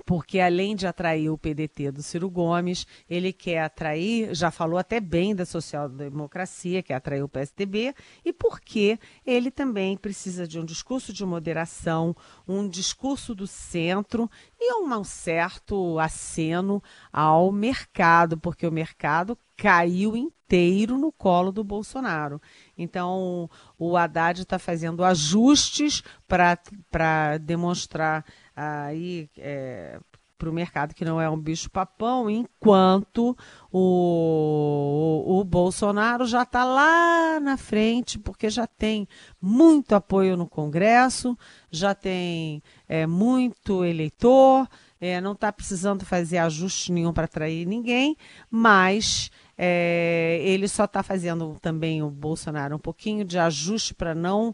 Porque 0.05 0.39
além 0.39 0.75
de 0.75 0.87
atrair 0.87 1.29
o 1.29 1.37
PDT 1.37 1.91
do 1.91 2.01
Ciro 2.01 2.29
Gomes, 2.29 2.85
ele 3.09 3.31
quer 3.31 3.63
atrair, 3.63 4.33
já 4.33 4.51
falou 4.51 4.77
até 4.77 4.99
bem 4.99 5.35
da 5.35 5.45
social-democracia, 5.45 6.83
quer 6.83 6.95
atrair 6.95 7.23
o 7.23 7.29
PSDB, 7.29 7.93
e 8.25 8.33
porque 8.33 8.99
ele 9.25 9.51
também 9.51 9.95
precisa 9.95 10.47
de 10.47 10.59
um 10.59 10.65
discurso 10.65 11.13
de 11.13 11.25
moderação, 11.25 12.15
um 12.47 12.67
discurso 12.67 13.35
do 13.35 13.47
centro 13.47 14.29
e 14.59 14.73
um 14.73 15.03
certo 15.03 15.99
aceno 15.99 16.81
ao 17.11 17.51
mercado, 17.51 18.37
porque 18.37 18.65
o 18.65 18.71
mercado 18.71 19.37
caiu 19.55 20.15
inteiro 20.15 20.97
no 20.97 21.11
colo 21.11 21.51
do 21.51 21.63
Bolsonaro. 21.63 22.41
Então, 22.77 23.49
o 23.77 23.95
Haddad 23.95 24.41
está 24.41 24.59
fazendo 24.59 25.03
ajustes 25.03 26.03
para 26.27 27.37
demonstrar 27.37 28.25
aí 28.55 29.29
é, 29.37 29.99
para 30.43 30.49
o 30.49 30.53
mercado 30.53 30.93
que 30.93 31.05
não 31.05 31.21
é 31.21 31.29
um 31.29 31.39
bicho-papão, 31.39 32.29
enquanto 32.29 33.35
o, 33.71 35.23
o, 35.25 35.39
o 35.39 35.43
Bolsonaro 35.45 36.25
já 36.25 36.43
está 36.43 36.65
lá 36.65 37.39
na 37.39 37.55
frente, 37.55 38.19
porque 38.19 38.49
já 38.49 38.67
tem 38.67 39.07
muito 39.41 39.95
apoio 39.95 40.35
no 40.35 40.45
Congresso, 40.45 41.37
já 41.71 41.95
tem 41.95 42.61
é, 42.89 43.07
muito 43.07 43.85
eleitor, 43.85 44.67
é, 44.99 45.21
não 45.21 45.31
está 45.31 45.51
precisando 45.51 46.05
fazer 46.05 46.39
ajuste 46.39 46.91
nenhum 46.91 47.13
para 47.13 47.23
atrair 47.23 47.65
ninguém, 47.65 48.17
mas 48.51 49.31
é, 49.57 50.39
ele 50.41 50.67
só 50.67 50.83
está 50.83 51.01
fazendo 51.01 51.57
também 51.61 52.03
o 52.03 52.09
Bolsonaro 52.09 52.75
um 52.75 52.79
pouquinho 52.79 53.23
de 53.23 53.39
ajuste 53.39 53.93
para 53.93 54.13
não 54.13 54.53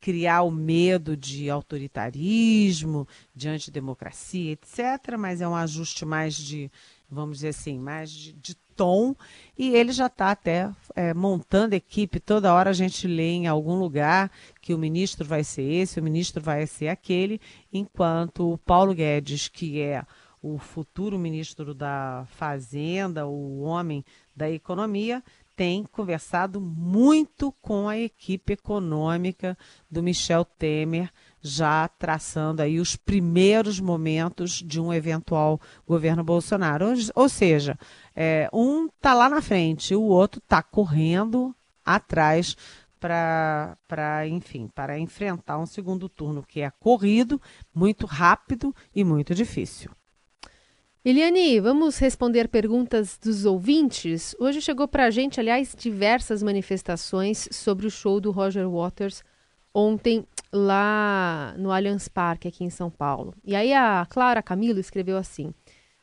criar 0.00 0.42
o 0.42 0.50
medo 0.50 1.16
de 1.16 1.50
autoritarismo, 1.50 3.06
de 3.34 3.48
antidemocracia, 3.48 4.52
etc. 4.52 5.16
Mas 5.18 5.40
é 5.40 5.48
um 5.48 5.56
ajuste 5.56 6.04
mais 6.04 6.36
de, 6.36 6.70
vamos 7.10 7.38
dizer 7.38 7.48
assim, 7.48 7.78
mais 7.78 8.10
de, 8.10 8.32
de 8.32 8.54
tom. 8.76 9.14
E 9.56 9.74
ele 9.74 9.92
já 9.92 10.06
está 10.06 10.30
até 10.30 10.70
é, 10.94 11.12
montando 11.12 11.74
equipe. 11.74 12.20
Toda 12.20 12.54
hora 12.54 12.70
a 12.70 12.74
gente 12.74 13.06
lê 13.06 13.30
em 13.30 13.46
algum 13.46 13.78
lugar 13.78 14.30
que 14.60 14.72
o 14.72 14.78
ministro 14.78 15.26
vai 15.26 15.42
ser 15.42 15.62
esse, 15.62 15.98
o 15.98 16.02
ministro 16.02 16.40
vai 16.40 16.66
ser 16.66 16.88
aquele, 16.88 17.40
enquanto 17.72 18.52
o 18.52 18.58
Paulo 18.58 18.94
Guedes, 18.94 19.48
que 19.48 19.80
é 19.80 20.04
o 20.40 20.58
futuro 20.58 21.18
ministro 21.18 21.74
da 21.74 22.24
Fazenda, 22.30 23.26
o 23.26 23.60
homem 23.62 24.04
da 24.34 24.48
economia, 24.48 25.22
tem 25.58 25.82
conversado 25.82 26.60
muito 26.60 27.50
com 27.60 27.88
a 27.88 27.98
equipe 27.98 28.52
econômica 28.52 29.58
do 29.90 30.00
Michel 30.00 30.44
Temer, 30.44 31.10
já 31.40 31.88
traçando 31.88 32.62
aí 32.62 32.78
os 32.78 32.94
primeiros 32.94 33.80
momentos 33.80 34.62
de 34.64 34.80
um 34.80 34.94
eventual 34.94 35.60
governo 35.84 36.22
Bolsonaro. 36.22 36.86
Ou, 37.12 37.28
seja, 37.28 37.76
é, 38.14 38.48
um 38.52 38.86
está 38.86 39.12
lá 39.14 39.28
na 39.28 39.42
frente, 39.42 39.96
o 39.96 40.02
outro 40.02 40.38
está 40.38 40.62
correndo 40.62 41.52
atrás 41.84 42.56
para, 43.00 44.28
enfim, 44.28 44.70
para 44.72 44.96
enfrentar 44.96 45.58
um 45.58 45.66
segundo 45.66 46.08
turno 46.08 46.44
que 46.46 46.60
é 46.60 46.70
corrido, 46.70 47.42
muito 47.74 48.06
rápido 48.06 48.72
e 48.94 49.02
muito 49.02 49.34
difícil. 49.34 49.90
Eliane, 51.10 51.58
vamos 51.58 51.96
responder 51.96 52.48
perguntas 52.48 53.16
dos 53.16 53.46
ouvintes. 53.46 54.36
Hoje 54.38 54.60
chegou 54.60 54.86
para 54.86 55.06
a 55.06 55.10
gente, 55.10 55.40
aliás, 55.40 55.74
diversas 55.74 56.42
manifestações 56.42 57.48
sobre 57.50 57.86
o 57.86 57.90
show 57.90 58.20
do 58.20 58.30
Roger 58.30 58.68
Waters 58.68 59.24
ontem 59.72 60.26
lá 60.52 61.54
no 61.56 61.72
Allianz 61.72 62.08
Parque, 62.08 62.46
aqui 62.46 62.62
em 62.62 62.68
São 62.68 62.90
Paulo. 62.90 63.32
E 63.42 63.56
aí 63.56 63.72
a 63.72 64.06
Clara 64.10 64.42
Camilo 64.42 64.78
escreveu 64.78 65.16
assim: 65.16 65.54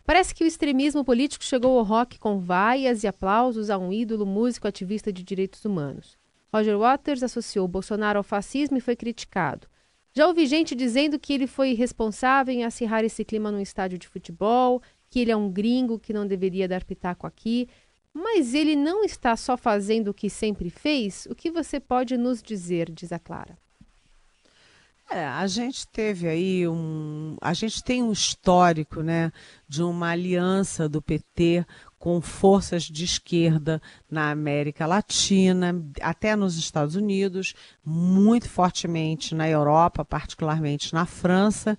Parece 0.04 0.34
que 0.34 0.44
o 0.44 0.48
extremismo 0.48 1.06
político 1.06 1.44
chegou 1.44 1.78
ao 1.78 1.86
rock 1.86 2.18
com 2.18 2.40
vaias 2.40 3.04
e 3.04 3.08
aplausos 3.08 3.70
a 3.70 3.78
um 3.78 3.94
ídolo 3.94 4.26
músico 4.26 4.68
ativista 4.68 5.14
de 5.14 5.22
direitos 5.22 5.64
humanos. 5.64 6.18
Roger 6.52 6.80
Waters 6.80 7.22
associou 7.22 7.68
Bolsonaro 7.68 8.18
ao 8.18 8.24
fascismo 8.24 8.78
e 8.78 8.82
foi 8.82 8.96
criticado. 8.96 9.68
Já 10.18 10.28
ouvi 10.28 10.46
gente 10.46 10.74
dizendo 10.74 11.20
que 11.20 11.34
ele 11.34 11.46
foi 11.46 11.74
responsável 11.74 12.54
em 12.54 12.64
acirrar 12.64 13.04
esse 13.04 13.26
clima 13.26 13.52
num 13.52 13.60
estádio 13.60 14.00
de 14.00 14.08
futebol, 14.08 14.82
que 15.10 15.20
ele 15.20 15.32
é 15.32 15.36
um 15.36 15.50
gringo 15.50 16.00
que 16.00 16.14
não 16.14 16.26
deveria 16.28 16.68
dar 16.68 16.84
pitaco 16.84 17.26
aqui. 17.26 17.68
Mas 18.14 18.54
ele 18.54 18.76
não 18.76 19.04
está 19.04 19.36
só 19.36 19.58
fazendo 19.58 20.10
o 20.10 20.14
que 20.14 20.30
sempre 20.30 20.70
fez? 20.70 21.28
O 21.30 21.36
que 21.36 21.52
você 21.52 21.80
pode 21.80 22.16
nos 22.16 22.42
dizer, 22.42 22.90
diz 22.90 23.12
a 23.12 23.20
Clara? 23.20 23.58
É, 25.10 25.24
a 25.26 25.46
gente 25.46 25.88
teve 25.88 26.28
aí 26.28 26.68
um. 26.68 27.38
A 27.40 27.54
gente 27.54 27.84
tem 27.84 28.02
um 28.02 28.12
histórico 28.12 29.02
né, 29.02 29.32
de 29.68 29.84
uma 29.84 30.10
aliança 30.10 30.90
do 30.90 31.02
PT 31.02 31.66
com 32.00 32.22
forças 32.22 32.84
de 32.84 33.04
esquerda 33.04 33.82
na 34.10 34.32
América 34.32 34.86
Latina, 34.86 35.76
até 36.02 36.36
nos 36.36 36.58
Estados 36.58 36.96
Unidos, 36.96 37.54
muito 37.84 38.50
fortemente 38.50 39.36
na 39.36 39.50
Europa, 39.50 40.04
particularmente 40.04 40.94
na 40.94 41.06
França. 41.06 41.78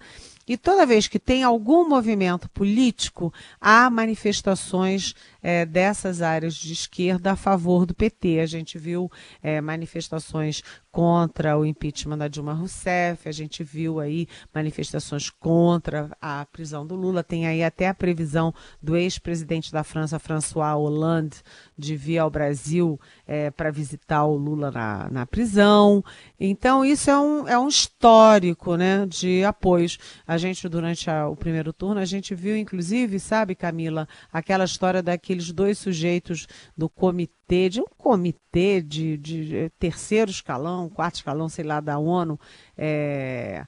E 0.48 0.56
toda 0.56 0.86
vez 0.86 1.08
que 1.08 1.18
tem 1.18 1.42
algum 1.42 1.88
movimento 1.88 2.48
político, 2.48 3.32
há 3.60 3.90
manifestações 3.90 5.14
é, 5.46 5.64
dessas 5.64 6.22
áreas 6.22 6.56
de 6.56 6.72
esquerda 6.72 7.30
a 7.30 7.36
favor 7.36 7.86
do 7.86 7.94
PT. 7.94 8.40
A 8.40 8.46
gente 8.46 8.76
viu 8.78 9.08
é, 9.40 9.60
manifestações 9.60 10.60
contra 10.90 11.56
o 11.58 11.64
impeachment 11.64 12.16
da 12.16 12.26
Dilma 12.26 12.54
Rousseff, 12.54 13.28
a 13.28 13.32
gente 13.32 13.62
viu 13.62 14.00
aí 14.00 14.26
manifestações 14.52 15.28
contra 15.28 16.10
a 16.20 16.46
prisão 16.46 16.86
do 16.86 16.96
Lula. 16.96 17.22
Tem 17.22 17.46
aí 17.46 17.62
até 17.62 17.86
a 17.86 17.94
previsão 17.94 18.52
do 18.82 18.96
ex-presidente 18.96 19.70
da 19.70 19.84
França, 19.84 20.18
François 20.18 20.74
Hollande, 20.74 21.36
de 21.76 21.94
vir 21.94 22.16
ao 22.16 22.30
Brasil 22.30 22.98
é, 23.26 23.50
para 23.50 23.70
visitar 23.70 24.24
o 24.24 24.36
Lula 24.36 24.70
na, 24.70 25.10
na 25.10 25.26
prisão. 25.26 26.02
Então, 26.40 26.82
isso 26.82 27.10
é 27.10 27.18
um, 27.18 27.46
é 27.46 27.58
um 27.58 27.68
histórico 27.68 28.74
né, 28.74 29.04
de 29.06 29.44
apoios. 29.44 29.98
A 30.26 30.38
gente, 30.38 30.66
durante 30.66 31.10
a, 31.10 31.28
o 31.28 31.36
primeiro 31.36 31.74
turno, 31.74 32.00
a 32.00 32.06
gente 32.06 32.34
viu, 32.34 32.56
inclusive, 32.56 33.20
sabe, 33.20 33.54
Camila, 33.54 34.08
aquela 34.32 34.64
história 34.64 35.02
daquele 35.02 35.35
aqueles 35.36 35.52
dois 35.52 35.78
sujeitos 35.78 36.46
do 36.76 36.88
comitê, 36.88 37.68
de 37.68 37.80
um 37.80 37.86
comitê 37.96 38.80
de, 38.80 39.16
de 39.18 39.70
terceiro 39.78 40.30
escalão, 40.30 40.88
quarto 40.88 41.16
escalão, 41.16 41.48
sei 41.48 41.64
lá, 41.64 41.80
da 41.80 41.98
ONU, 41.98 42.40
é, 42.76 43.66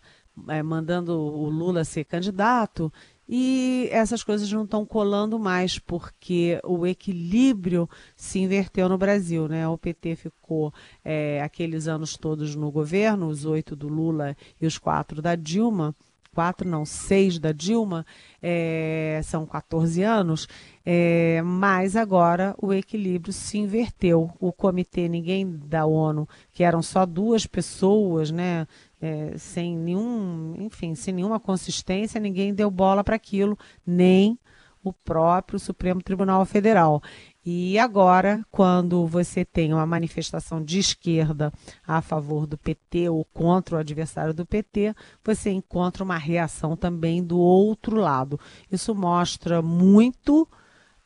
é, 0.49 0.63
mandando 0.63 1.13
o 1.13 1.49
Lula 1.49 1.85
ser 1.85 2.05
candidato. 2.05 2.93
E 3.31 3.89
essas 3.93 4.25
coisas 4.25 4.51
não 4.51 4.65
estão 4.65 4.87
colando 4.87 5.39
mais, 5.39 5.79
porque 5.79 6.59
o 6.65 6.87
equilíbrio 6.87 7.89
se 8.17 8.39
inverteu 8.39 8.89
no 8.89 8.97
Brasil. 8.97 9.47
Né? 9.47 9.69
O 9.69 9.77
PT 9.77 10.17
ficou 10.17 10.73
é, 11.05 11.43
aqueles 11.43 11.87
anos 11.87 12.17
todos 12.17 12.55
no 12.55 12.71
governo, 12.71 13.29
os 13.29 13.45
oito 13.45 13.77
do 13.77 13.87
Lula 13.87 14.35
e 14.59 14.67
os 14.67 14.79
quatro 14.79 15.21
da 15.21 15.35
Dilma 15.37 15.95
quatro, 16.39 16.69
não, 16.69 16.85
seis 16.85 17.37
da 17.37 17.51
Dilma, 17.51 18.07
é, 18.41 19.21
são 19.25 19.45
14 19.45 20.05
anos, 20.05 20.47
é, 20.87 21.43
mas 21.43 21.97
agora 21.97 22.55
o 22.63 22.73
equilíbrio 22.73 23.33
se 23.33 23.59
inverteu. 23.59 24.31
O 24.39 24.53
comitê, 24.53 25.09
ninguém 25.09 25.51
da 25.51 25.85
ONU, 25.85 26.29
que 26.53 26.63
eram 26.63 26.81
só 26.81 27.05
duas 27.05 27.45
pessoas, 27.45 28.31
né, 28.31 28.69
é, 29.03 29.37
sem 29.37 29.77
nenhum, 29.77 30.55
enfim, 30.61 30.95
sem 30.95 31.13
nenhuma 31.13 31.41
consistência, 31.41 32.21
ninguém 32.21 32.55
deu 32.55 32.71
bola 32.71 33.03
para 33.03 33.17
aquilo, 33.17 33.59
nem 33.85 34.39
o 34.85 34.93
próprio 34.93 35.59
Supremo 35.59 36.01
Tribunal 36.01 36.45
Federal. 36.45 37.03
E 37.51 37.79
agora, 37.79 38.45
quando 38.51 39.07
você 39.07 39.43
tem 39.43 39.73
uma 39.73 39.87
manifestação 39.87 40.63
de 40.63 40.81
esquerda 40.81 41.51
a 41.87 42.03
favor 42.03 42.47
do 42.47 42.59
PT 42.59 43.09
ou 43.09 43.25
contra 43.25 43.77
o 43.77 43.79
adversário 43.79 44.35
do 44.35 44.45
PT, 44.45 44.95
você 45.25 45.49
encontra 45.49 46.05
uma 46.05 46.19
reação 46.19 46.77
também 46.77 47.25
do 47.25 47.39
outro 47.39 47.97
lado. 47.97 48.39
Isso 48.71 48.95
mostra 48.95 49.63
muito, 49.63 50.47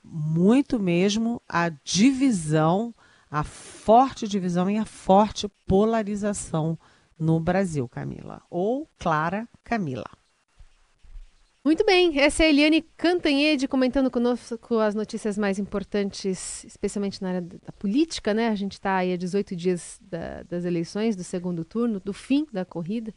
muito 0.02 0.80
mesmo 0.80 1.40
a 1.48 1.68
divisão, 1.68 2.92
a 3.30 3.44
forte 3.44 4.26
divisão 4.26 4.68
e 4.68 4.78
a 4.78 4.84
forte 4.84 5.46
polarização 5.64 6.76
no 7.16 7.38
Brasil, 7.38 7.88
Camila. 7.88 8.42
Ou 8.50 8.90
Clara 8.98 9.48
Camila. 9.62 10.21
Muito 11.64 11.84
bem, 11.84 12.18
essa 12.18 12.42
é 12.42 12.46
a 12.46 12.48
Eliane 12.48 12.82
Cantanhede 12.96 13.68
comentando 13.68 14.10
conosco 14.10 14.80
as 14.80 14.96
notícias 14.96 15.38
mais 15.38 15.60
importantes, 15.60 16.64
especialmente 16.64 17.22
na 17.22 17.28
área 17.28 17.40
da 17.40 17.70
política, 17.78 18.34
né? 18.34 18.48
A 18.48 18.54
gente 18.56 18.72
está 18.72 18.96
aí 18.96 19.12
a 19.12 19.16
18 19.16 19.54
dias 19.54 20.00
da, 20.02 20.42
das 20.42 20.64
eleições, 20.64 21.14
do 21.14 21.22
segundo 21.22 21.64
turno, 21.64 22.00
do 22.00 22.12
fim 22.12 22.48
da 22.52 22.64
corrida, 22.64 23.14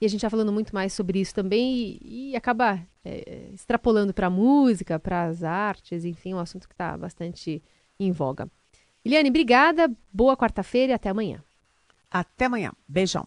e 0.00 0.06
a 0.06 0.08
gente 0.08 0.18
está 0.18 0.30
falando 0.30 0.52
muito 0.52 0.72
mais 0.72 0.92
sobre 0.92 1.20
isso 1.20 1.34
também 1.34 1.98
e, 2.00 2.30
e 2.30 2.36
acaba 2.36 2.80
é, 3.04 3.48
extrapolando 3.52 4.14
para 4.14 4.28
a 4.28 4.30
música, 4.30 4.96
para 5.00 5.24
as 5.24 5.42
artes, 5.42 6.04
enfim, 6.04 6.32
um 6.32 6.38
assunto 6.38 6.68
que 6.68 6.74
está 6.74 6.96
bastante 6.96 7.60
em 7.98 8.12
voga. 8.12 8.48
Eliane, 9.04 9.30
obrigada, 9.30 9.90
boa 10.12 10.36
quarta-feira 10.36 10.92
e 10.92 10.94
até 10.94 11.08
amanhã. 11.08 11.42
Até 12.08 12.44
amanhã. 12.44 12.72
Beijão. 12.86 13.26